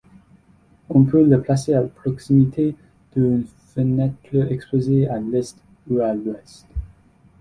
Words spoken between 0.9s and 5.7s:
peut le placer à proximité d'une fenêtre exposée à l'est